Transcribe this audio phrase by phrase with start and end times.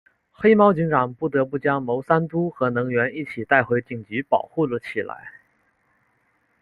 [0.31, 5.31] 黑猫警长不得不将牟三嘟和能源一起带回警局保护了起来。